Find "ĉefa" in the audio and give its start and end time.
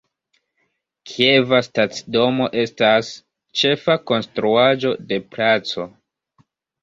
3.61-3.97